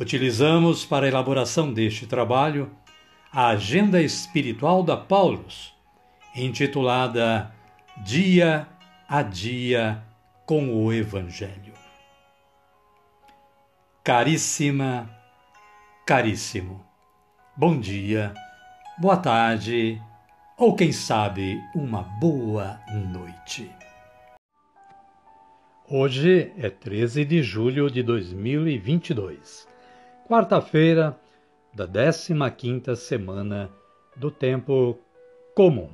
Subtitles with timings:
[0.00, 2.70] Utilizamos para a elaboração deste trabalho
[3.30, 5.74] a Agenda Espiritual da Paulus,
[6.34, 7.54] intitulada
[8.02, 8.66] Dia
[9.06, 10.02] a Dia
[10.46, 11.74] com o Evangelho.
[14.02, 15.10] Caríssima,
[16.06, 16.82] caríssimo,
[17.54, 18.32] bom dia,
[18.98, 20.00] boa tarde
[20.56, 22.80] ou quem sabe uma boa
[23.12, 23.70] noite.
[25.86, 29.68] Hoje é 13 de julho de 2022,
[30.30, 31.18] quarta-feira
[31.74, 33.68] da 15ª semana
[34.14, 34.96] do tempo
[35.56, 35.90] comum.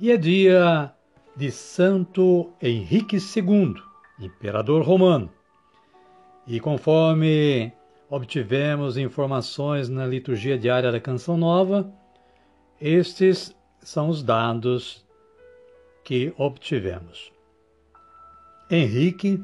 [0.00, 0.92] E é dia
[1.36, 3.76] de Santo Henrique II,
[4.18, 5.30] imperador romano.
[6.48, 7.72] E conforme
[8.10, 11.88] obtivemos informações na liturgia diária da Canção Nova,
[12.80, 15.06] estes são os dados
[16.02, 17.30] que obtivemos.
[18.68, 19.40] Henrique,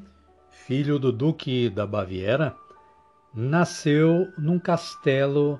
[0.51, 2.57] filho do Duque da Baviera,
[3.35, 5.59] nasceu num castelo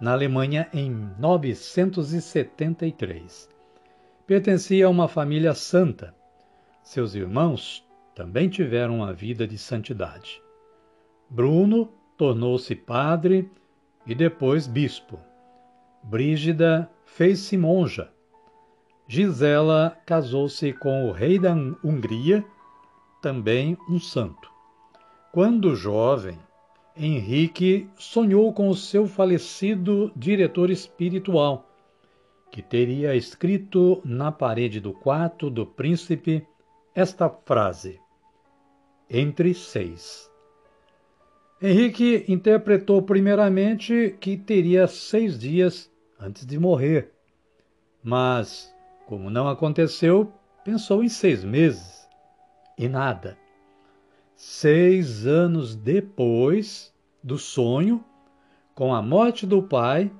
[0.00, 3.50] na Alemanha em 973.
[4.26, 6.14] Pertencia a uma família santa.
[6.82, 10.42] Seus irmãos também tiveram uma vida de santidade.
[11.28, 13.50] Bruno tornou-se padre
[14.06, 15.20] e depois bispo.
[16.02, 18.10] Brígida fez-se monja.
[19.06, 21.52] Gisela casou-se com o rei da
[21.84, 22.42] Hungria
[23.20, 24.50] também um santo.
[25.32, 26.38] Quando jovem,
[26.96, 31.68] Henrique sonhou com o seu falecido diretor espiritual,
[32.50, 36.46] que teria escrito na parede do quarto do príncipe
[36.94, 38.00] esta frase:
[39.08, 40.30] Entre seis.
[41.62, 47.12] Henrique interpretou primeiramente que teria seis dias antes de morrer,
[48.02, 48.74] mas,
[49.06, 50.32] como não aconteceu,
[50.64, 52.08] pensou em seis meses
[52.76, 53.39] e nada.
[54.42, 58.02] Seis anos depois do sonho,
[58.74, 60.10] com a morte do pai,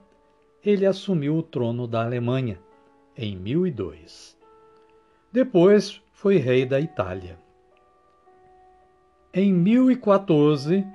[0.63, 2.61] ele assumiu o trono da Alemanha,
[3.17, 4.37] em 1002.
[5.33, 7.39] Depois foi rei da Itália.
[9.33, 10.87] Em 1014,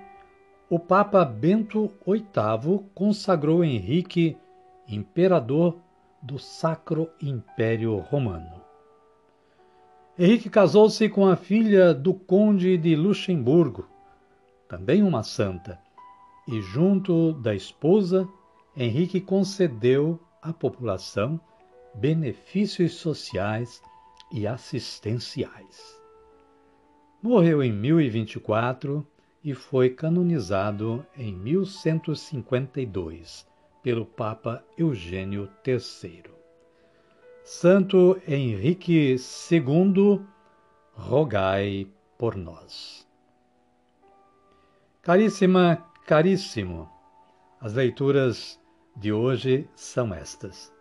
[0.69, 4.38] o Papa Bento VIII consagrou Henrique
[4.88, 5.80] imperador
[6.22, 8.54] do Sacro Império Romano.
[10.17, 13.85] Henrique casou-se com a filha do conde de Luxemburgo,
[14.65, 15.77] também uma santa,
[16.47, 18.25] e junto da esposa,
[18.77, 21.37] Henrique concedeu à população
[21.93, 23.81] benefícios sociais
[24.31, 26.01] e assistenciais.
[27.21, 29.05] Morreu em 1024
[29.43, 33.45] e foi canonizado em 1152
[33.83, 36.34] pelo Papa Eugênio III.
[37.47, 39.17] Santo Henrique
[39.51, 40.19] II,
[40.95, 43.07] rogai por nós.
[45.03, 46.89] Caríssima, caríssimo,
[47.61, 48.59] as leituras
[48.95, 50.73] de hoje são estas.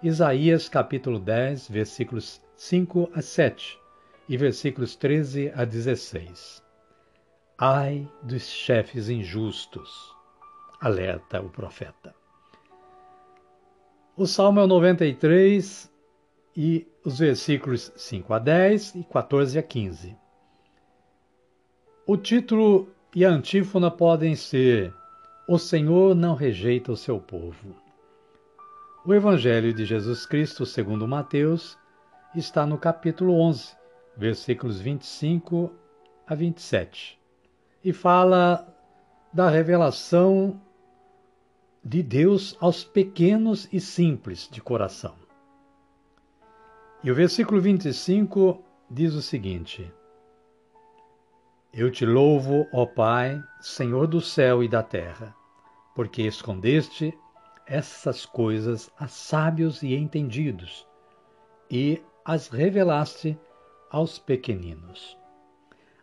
[0.00, 3.76] Isaías capítulo 10, versículos 5 a 7
[4.28, 6.62] e versículos 13 a 16.
[7.58, 10.14] Ai dos chefes injustos,
[10.80, 12.14] alerta o profeta.
[14.16, 15.95] O Salmo é o 93,
[16.56, 20.16] e os versículos 5 a 10 e 14 a 15.
[22.06, 24.94] O título e a antífona podem ser
[25.46, 27.76] O Senhor não rejeita o seu povo.
[29.04, 31.78] O Evangelho de Jesus Cristo, segundo Mateus,
[32.34, 33.76] está no capítulo 11,
[34.16, 35.72] versículos 25
[36.26, 37.18] a 27,
[37.84, 38.66] e fala
[39.32, 40.60] da revelação
[41.84, 45.25] de Deus aos pequenos e simples de coração.
[47.06, 49.88] E o versículo 25 diz o seguinte:
[51.72, 55.32] Eu te louvo, ó Pai, Senhor do céu e da terra,
[55.94, 57.16] porque escondeste
[57.64, 60.84] essas coisas a sábios e entendidos
[61.70, 63.38] e as revelaste
[63.88, 65.16] aos pequeninos.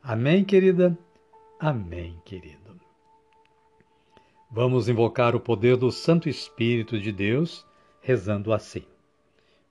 [0.02, 0.98] Amém, querida?
[1.60, 2.80] Amém, querido.
[4.50, 7.68] Vamos invocar o poder do Santo Espírito de Deus,
[8.00, 8.93] rezando assim.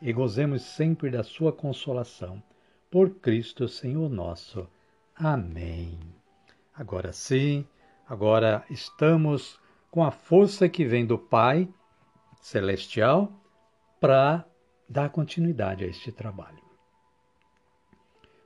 [0.00, 2.42] e gozemos sempre da sua consolação.
[2.90, 4.66] Por Cristo Senhor nosso.
[5.14, 5.98] Amém.
[6.74, 7.66] Agora sim,
[8.08, 9.60] agora estamos
[9.90, 11.68] com a força que vem do Pai
[12.40, 13.32] Celestial
[14.00, 14.46] para
[14.88, 16.58] dar continuidade a este trabalho.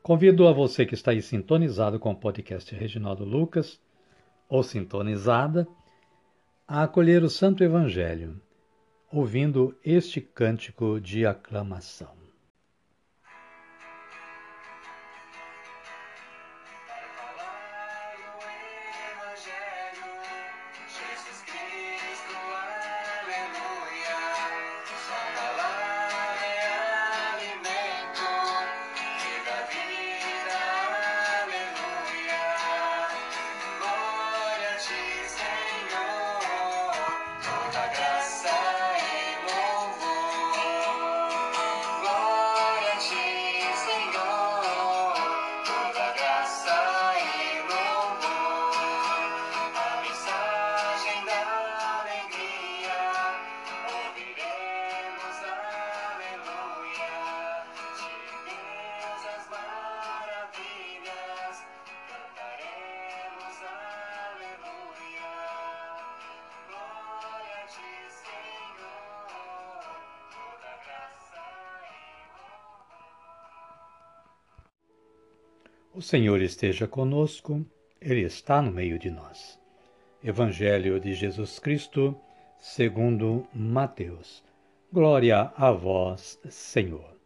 [0.02, 3.80] Convido a você que está aí sintonizado com o podcast Reginaldo Lucas,
[4.48, 5.66] ou sintonizada,
[6.68, 8.40] a acolher o Santo Evangelho,
[9.14, 12.23] ouvindo este cântico de aclamação.
[75.96, 77.64] O Senhor esteja conosco,
[78.00, 79.61] Ele está no meio de nós.
[80.25, 82.17] Evangelho de Jesus Cristo,
[82.58, 84.43] segundo Mateus.
[84.93, 87.17] Glória a vós, Senhor.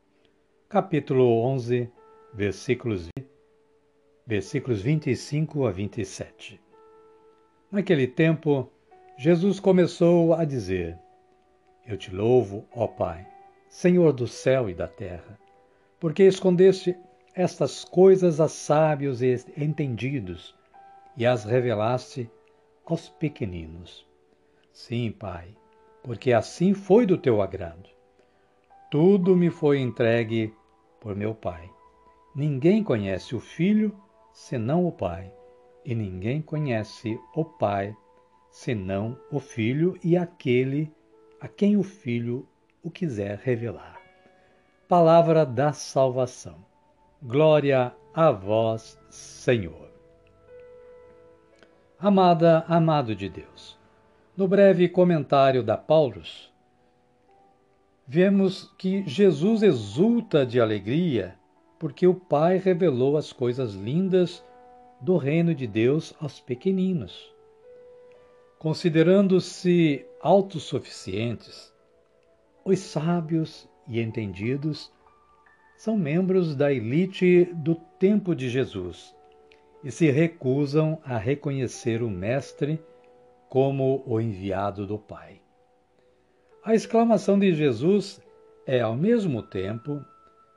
[0.69, 1.91] Capítulo 11,
[2.35, 3.09] versículos,
[4.27, 6.61] versículos 25 a 27.
[7.73, 8.71] Naquele tempo,
[9.17, 10.99] Jesus começou a dizer:
[11.87, 13.27] Eu te louvo, ó Pai,
[13.71, 15.41] Senhor do céu e da terra,
[15.99, 16.95] porque escondeste
[17.39, 20.57] estas coisas a sábios e entendidos
[21.17, 22.29] e as revelaste
[22.85, 24.05] aos pequeninos.
[24.73, 25.57] Sim, Pai,
[26.03, 27.89] porque assim foi do teu agrado.
[28.91, 30.53] Tudo me foi entregue
[30.99, 31.71] por meu Pai.
[32.35, 33.97] Ninguém conhece o Filho
[34.33, 35.33] senão o Pai,
[35.85, 37.97] e ninguém conhece o Pai
[38.51, 40.93] senão o Filho e aquele
[41.41, 42.49] a quem o Filho
[42.83, 44.03] o quiser revelar.
[44.89, 46.68] Palavra da salvação.
[47.21, 49.91] Glória a vós, Senhor.
[51.99, 53.77] Amada, amado de Deus,
[54.37, 56.49] no breve comentário da Paulus,
[58.07, 61.37] vemos que Jesus exulta de alegria
[61.77, 64.45] porque o Pai revelou as coisas lindas
[65.01, 67.35] do reino de Deus aos pequeninos.
[68.61, 71.75] Considerando-se autossuficientes,
[72.65, 74.93] os sábios e entendidos
[75.79, 79.15] são membros da elite do tempo de Jesus
[79.85, 82.83] e se recusam a reconhecer o Mestre
[83.49, 85.41] como o enviado do Pai.
[86.65, 88.21] A exclamação de Jesus
[88.67, 90.05] é, ao mesmo tempo,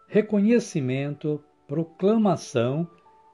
[0.08, 2.90] reconhecimento, proclamação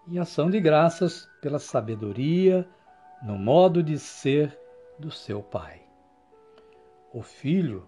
[0.10, 2.67] e ação de graças pela sabedoria
[3.24, 4.60] no modo de ser
[5.00, 5.82] do seu Pai.
[7.13, 7.88] O Filho,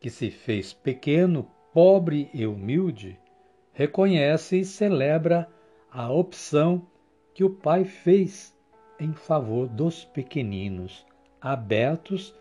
[0.00, 3.20] que se fez pequeno, pobre e humilde,
[3.74, 5.48] reconhece e celebra
[5.90, 6.86] a opção
[7.34, 8.56] que o Pai fez
[8.98, 11.04] em favor dos pequeninos,
[11.40, 12.34] abertos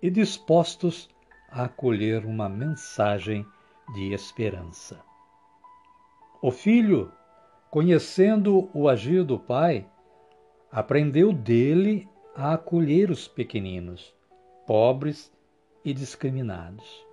[0.00, 1.10] e dispostos
[1.50, 3.44] a acolher uma mensagem
[3.94, 5.00] de esperança.
[6.40, 7.12] O filho,
[7.70, 9.86] conhecendo o agir do Pai,
[10.70, 14.14] aprendeu dele a acolher os pequeninos,
[14.66, 15.32] pobres
[15.84, 17.04] e discriminados.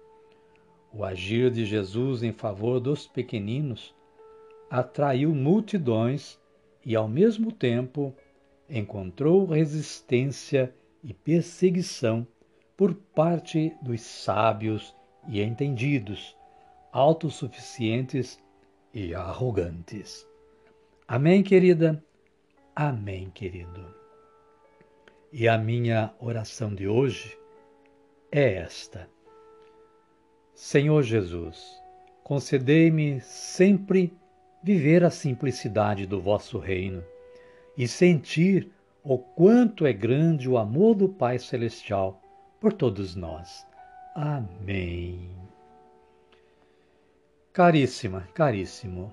[0.93, 3.95] O agir de Jesus em favor dos pequeninos
[4.69, 6.39] atraiu multidões
[6.85, 8.13] e, ao mesmo tempo,
[8.69, 10.73] encontrou resistência
[11.03, 12.27] e perseguição
[12.77, 14.95] por parte dos sábios
[15.27, 16.37] e entendidos,
[16.91, 18.39] autossuficientes
[18.93, 20.27] e arrogantes.
[21.07, 22.03] Amém, querida?
[22.75, 23.83] Amém, querido.
[25.31, 27.35] E a minha oração de hoje
[28.31, 29.12] é esta.
[30.53, 31.81] Senhor Jesus,
[32.23, 34.13] concedei-me sempre
[34.63, 37.03] viver a simplicidade do vosso reino
[37.77, 38.71] e sentir
[39.03, 42.21] o quanto é grande o amor do Pai Celestial
[42.59, 43.65] por todos nós.
[44.15, 45.29] Amém.
[47.51, 49.11] Caríssima, caríssimo,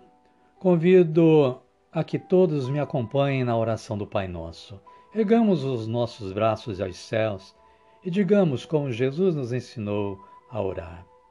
[0.59, 4.81] convido a que todos me acompanhem na oração do Pai Nosso.
[5.15, 7.57] Ergamos os nossos braços aos céus
[8.05, 10.19] e digamos como Jesus nos ensinou
[10.49, 11.10] a orar: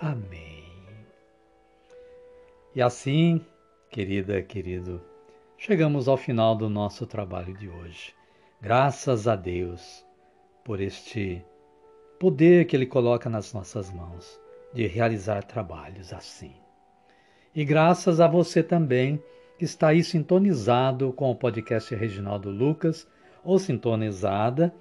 [0.00, 0.64] Amém.
[2.74, 3.44] E assim,
[3.90, 5.02] querida, querido,
[5.56, 8.14] chegamos ao final do nosso trabalho de hoje.
[8.60, 10.06] Graças a Deus
[10.64, 11.44] por este
[12.20, 14.40] poder que Ele coloca nas nossas mãos
[14.72, 16.54] de realizar trabalhos assim.
[17.52, 19.20] E graças a você também
[19.58, 23.08] que está aí sintonizado com o podcast Reginaldo Lucas
[23.42, 24.72] ou sintonizada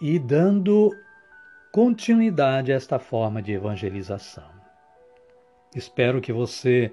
[0.00, 0.90] e dando
[1.72, 4.44] continuidade a esta forma de evangelização.
[5.74, 6.92] Espero que você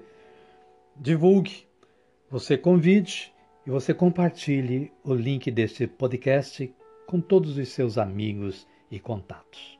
[0.96, 1.66] divulgue,
[2.30, 3.30] você convide
[3.66, 6.74] e você compartilhe o link deste podcast
[7.06, 9.78] com todos os seus amigos e contatos.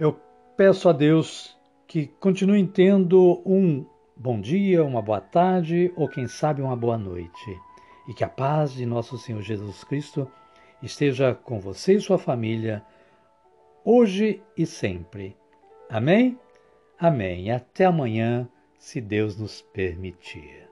[0.00, 0.18] Eu
[0.56, 1.54] peço a Deus
[1.86, 3.84] que continue tendo um
[4.16, 7.60] bom dia, uma boa tarde ou quem sabe uma boa noite
[8.08, 10.26] e que a paz de nosso Senhor Jesus Cristo
[10.82, 12.82] esteja com você e sua família,
[13.84, 15.36] hoje e sempre.
[15.88, 16.38] Amém?
[16.98, 17.50] Amém.
[17.50, 18.48] Até amanhã,
[18.78, 20.68] se Deus nos permitir.